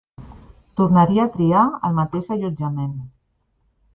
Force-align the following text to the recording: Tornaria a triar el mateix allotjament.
Tornaria 0.79 1.25
a 1.27 1.31
triar 1.35 1.67
el 1.89 1.95
mateix 1.99 2.33
allotjament. 2.37 2.99